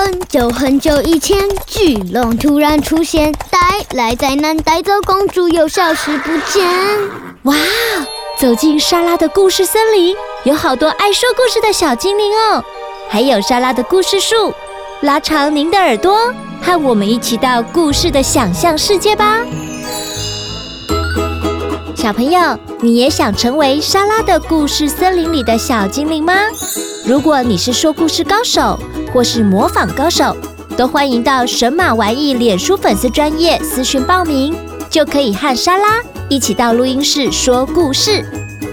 [0.00, 6.66] 很久很久以前，巨龙突然出现，带来灾难，带走公主，又消失不见。
[7.42, 7.54] 哇！
[8.38, 12.64] 走进莎拉的故事森林，有好多爱说故事的小精灵哦，
[13.10, 14.54] 还有莎拉的故事树。
[15.02, 19.40] 拉长您的耳朵，和我们一起到故事的想象世界吧。
[21.94, 26.32] 小朋友，你也想成为莎拉的故事森林里的小精灵吗？
[27.04, 28.78] 如果你是说故事高手，
[29.12, 30.36] 或是模仿高手，
[30.76, 34.54] 都欢迎到神马玩意脸书粉丝专业私讯报名，
[34.88, 38.24] 就可以和莎拉一起到录音室说故事，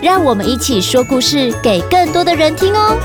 [0.02, 2.98] 让我们一起说故事给更多的人听哦。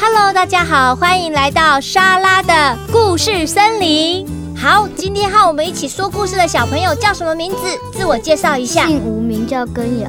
[0.00, 4.41] Hello，大家好，欢迎来到莎拉的故事森林。
[4.62, 7.56] 好，今天和我们一起说故事的小朋友叫什么名字？
[7.92, 8.86] 自我介绍一下。
[8.86, 10.08] 姓吴，名叫根瑶。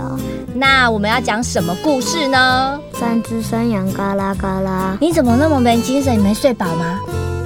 [0.54, 2.80] 那我们要讲什么故事呢？
[2.94, 4.96] 三只山羊嘎啦嘎啦。
[5.02, 6.16] 你怎么那么没精神？
[6.20, 7.00] 你没睡饱吗？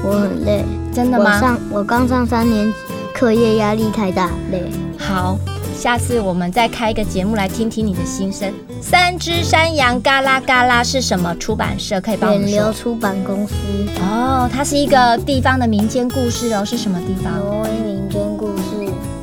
[0.04, 0.66] 我很累。
[0.94, 1.36] 真的吗？
[1.36, 2.74] 我上我刚上三年级，
[3.14, 4.70] 课业压力太大，累。
[5.00, 5.40] 好，
[5.78, 8.52] 下次我们再开一个节目来听听你的心声。
[8.82, 12.02] 三只山羊嘎啦嘎啦是什么出版社？
[12.02, 12.56] 可以帮我们说。
[12.56, 13.54] 远流出版公司。
[14.02, 17.38] 哦，它是一个地方的民间故事哦，是什么地方？
[17.38, 18.64] 挪威民间故事。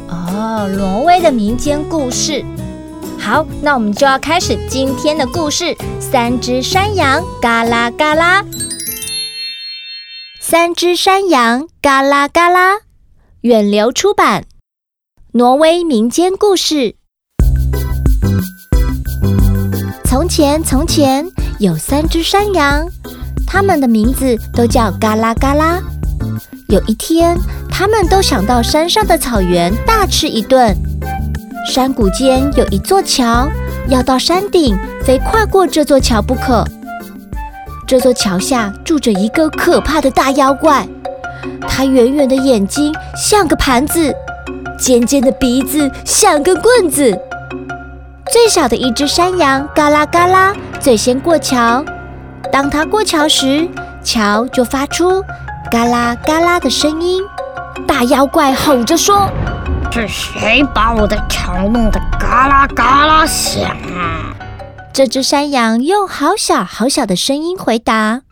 [0.09, 2.45] 哦，挪威的民间故事。
[3.19, 5.77] 好，那我们就要开始今天的故事。
[5.99, 8.45] 三只山羊，嘎啦嘎啦。
[10.39, 12.77] 三只山羊，嘎啦嘎啦。
[13.41, 14.45] 远流出版，
[15.37, 16.95] 挪威民间故事。
[20.05, 21.27] 从前，从前
[21.59, 22.87] 有三只山羊，
[23.45, 25.81] 它们的名字都叫嘎啦嘎啦。
[26.69, 27.37] 有一天，
[27.69, 30.73] 它们都想到山上的草原大吃一顿。
[31.69, 33.49] 山谷间有一座桥，
[33.89, 36.65] 要到山顶，非跨过这座桥不可。
[37.89, 40.87] 这座桥下住着一个可怕的大妖怪，
[41.67, 44.15] 它圆圆的眼睛像个盘子，
[44.79, 47.19] 尖尖的鼻子像根棍子。
[48.31, 51.85] 最小的一只山羊嘎啦嘎啦最先过桥，
[52.51, 53.69] 当它过桥时，
[54.03, 55.23] 桥就发出
[55.71, 57.23] 嘎啦嘎啦的声音。
[57.87, 59.29] 大妖怪吼着说。
[59.93, 63.63] 是谁把我的桥弄得嘎啦嘎啦响
[63.97, 64.35] 啊？
[64.93, 68.23] 这只山羊用好小好小的声音回答：“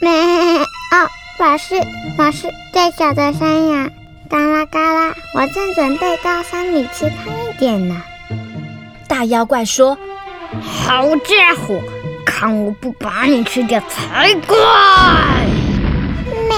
[0.00, 1.08] 咩哦，
[1.40, 1.74] 我是
[2.18, 3.90] 我是最小的山羊，
[4.28, 8.02] 嘎啦嘎啦，我正准备到山里吃胖一点呢。”
[9.08, 9.96] 大妖怪说
[10.60, 11.80] ：“好家伙，
[12.26, 14.56] 看我不把你吃掉才怪！”
[16.48, 16.54] 没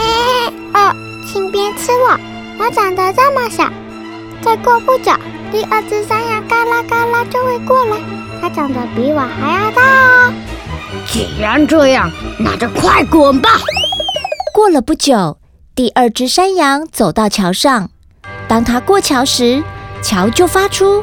[0.75, 0.94] 哦，
[1.26, 2.19] 请别吃我，
[2.59, 3.69] 我长得这么小。
[4.42, 5.12] 再过不久，
[5.53, 7.97] 第二只山羊嘎啦嘎啦就会过来，
[8.41, 10.32] 它长得比我还要大哦。
[11.06, 13.50] 既然这样，那就快滚吧。
[14.53, 15.38] 过了不久，
[15.80, 17.88] 第二只山羊走到桥上，
[18.46, 19.64] 当它过桥时，
[20.02, 21.02] 桥就发出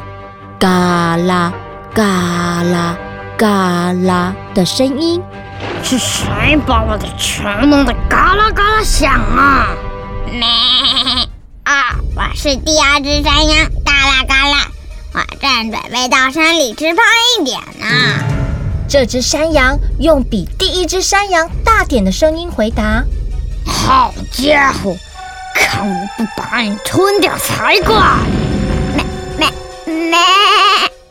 [0.56, 1.52] 嘎啦
[1.92, 2.96] 嘎啦
[3.36, 5.20] 嘎啦的声音。
[5.82, 9.66] 是谁把我的桥弄得嘎啦嘎啦响啊？
[10.30, 10.46] 咩。
[11.64, 11.98] 啊、哦！
[12.14, 14.68] 我是第二只山羊，嘎啦嘎啦，
[15.12, 17.04] 我正准备到山里吃胖
[17.40, 17.86] 一点呢。
[18.88, 23.02] 这只山羊用比第一只山羊大点的声音回答
[23.68, 24.96] ：“好家伙，
[25.54, 27.94] 看我不把你吞掉才怪！”
[28.96, 29.04] 咩
[29.36, 29.48] 咩
[30.10, 30.18] 咩，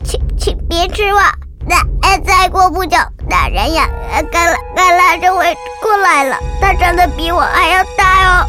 [0.04, 1.20] 请请别吃我！
[1.68, 2.96] 再再过不久，
[3.28, 3.88] 大山羊
[4.32, 8.46] 嘎啦嘎啦就会过来了，他长得比我还要大哦。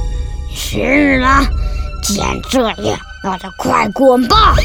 [0.54, 1.42] 是了。
[2.02, 4.56] 既然这样，那就快滚吧！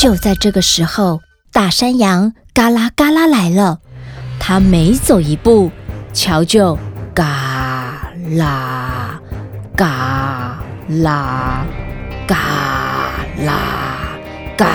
[0.00, 1.20] 就在这个时候，
[1.52, 3.78] 大山羊嘎啦嘎啦来了。
[4.40, 5.70] 他每走一步，
[6.12, 6.76] 桥就
[7.14, 7.24] 嘎
[8.36, 9.18] 啦
[9.76, 10.58] 嘎
[10.88, 11.64] 啦
[12.26, 12.36] 嘎
[13.38, 13.54] 啦
[14.56, 14.66] 嘎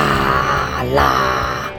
[0.95, 1.69] 啦。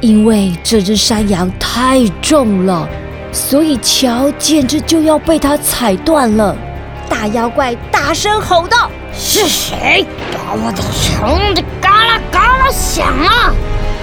[0.00, 2.88] 因为这只山羊太重了，
[3.32, 6.56] 所以桥简直就要被它踩断了。
[7.08, 8.90] 大妖怪大声吼道。
[9.16, 13.52] 是谁把我的桥弄得嘎啦嘎啦响啊？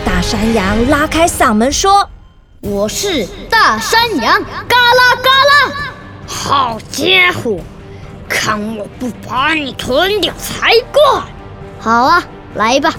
[0.06, 2.10] 大山羊拉开嗓门说
[2.62, 5.91] ：“我是大山羊，嘎啦嘎啦！
[6.44, 7.60] 好家伙，
[8.28, 11.22] 看我不把你吞掉才怪！”
[11.80, 12.24] 好啊，
[12.56, 12.96] 来吧，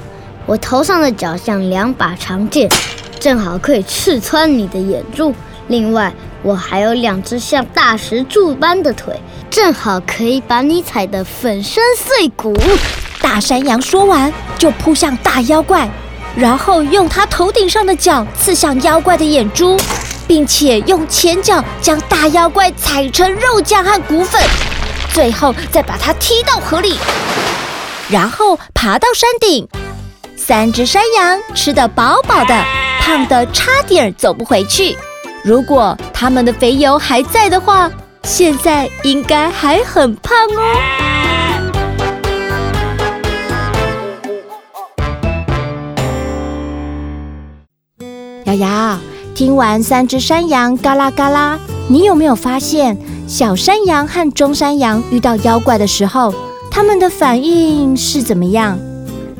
[0.47, 2.71] 我头上的角像两把长剑，
[3.19, 5.35] 正好可以刺穿你的眼珠。
[5.67, 12.57] 另外，我还有两只像大石柱般的腿，正好可以把你踩得粉身碎骨。
[13.21, 15.91] 大山羊说完，就扑向大妖怪，
[16.37, 19.77] 然后用它头顶上的角刺向妖怪的眼珠，
[20.33, 24.43] 并且用前脚将大妖怪踩成肉酱和骨粉，
[25.13, 26.97] 最后再把它踢到河里，
[28.09, 29.69] 然后爬到山顶。
[30.35, 32.65] 三只山羊吃得饱饱的，
[32.99, 34.97] 胖得差点走不回去。
[35.45, 37.91] 如果它们的肥油还在的话，
[38.23, 40.63] 现在应该还很胖哦。
[48.45, 48.99] 瑶瑶，
[49.35, 51.59] 听完三只山羊嘎啦嘎啦，
[51.89, 52.97] 你有没有发现
[53.27, 56.35] 小山羊和中山羊遇到妖怪的时候，
[56.71, 58.79] 他们的反应是怎么样？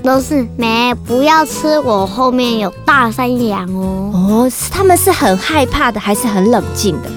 [0.03, 4.11] 都是没，不要吃我后面有大山羊哦。
[4.13, 7.11] 哦，他们是很害怕的，还是很冷静的？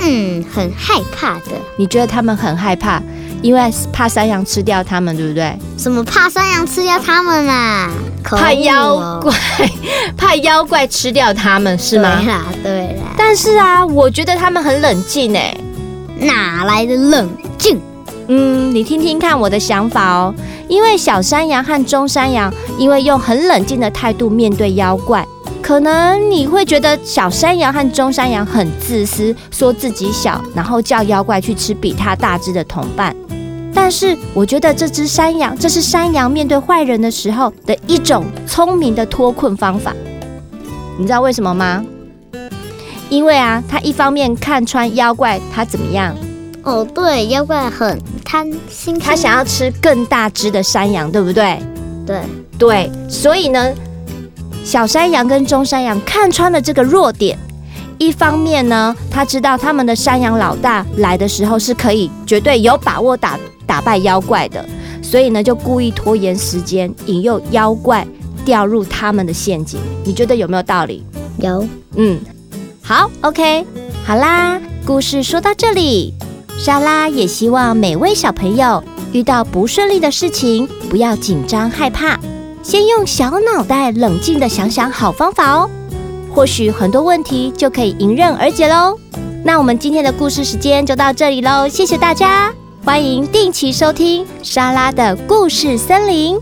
[0.00, 1.52] 嗯，很害怕的。
[1.78, 3.00] 你觉得他们很害怕，
[3.44, 5.54] 因为怕山羊吃掉他们，对不对？
[5.76, 7.90] 什么怕山羊吃掉他们啊？
[8.22, 9.34] 怕妖怪，
[10.16, 12.16] 怕妖怪吃掉他们是吗？
[12.22, 13.02] 对啦，对啦。
[13.18, 15.54] 但是啊，我觉得他们很冷静哎，
[16.20, 17.78] 哪来的冷静？
[18.28, 20.34] 嗯，你听听看我的想法哦。
[20.66, 25.22] 因为小山羊和中山羊，因为用很冷静的态度面对妖怪，
[25.60, 33.14] 可能你会觉得小山羊和中山羊很自私，说自己小，然后叫妖怪去吃比它大只的同伴。
[33.74, 39.92] 但是我觉得这只山羊，这是山羊面对坏人的时候的一种聪明的脱困方法。
[40.96, 41.84] 你知道为什么吗？
[43.10, 46.16] 因为啊，他一方面看穿妖怪，他怎么样？
[46.62, 51.58] 哦，对，妖怪很贪心，他想要吃更大只的山羊，对不对？
[52.06, 52.20] 对
[52.58, 53.72] 对，所以呢，
[54.64, 57.38] 小山羊跟中山羊看穿了这个弱点。
[57.98, 64.64] 一方面呢，他知道他们的山羊老大来的时候是可以绝对有把握打打败妖怪的，
[65.02, 68.06] 所以呢，就故意拖延时间，引诱妖怪
[68.44, 69.80] 掉入他们的陷阱。
[70.04, 71.04] 你觉得有没有道理？
[71.38, 72.20] 有，嗯，
[72.82, 73.64] 好，OK，
[74.04, 76.14] 好啦，故事说到这里。
[76.56, 78.82] 莎拉也希望每位小朋友
[79.12, 82.16] 遇到不顺利的事情，不要紧张害怕，
[82.62, 85.68] 先用小脑袋冷静的想想好方法哦，
[86.34, 88.98] 或许很多问题就可以迎刃而解喽。
[89.44, 92.52] 那我们今天的故事时间就到这里喽，谢谢大家，
[92.84, 96.36] 欢迎定期收听莎拉的故事森林。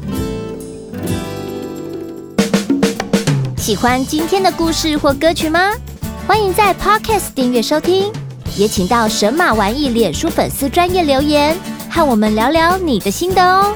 [3.58, 5.72] 喜欢今天的故事或歌曲吗？
[6.26, 8.10] 欢迎在 Podcast 订阅收听。
[8.56, 11.56] 也请到神马玩意脸书粉丝专业留言，
[11.90, 13.74] 和我们聊聊你的心得哦。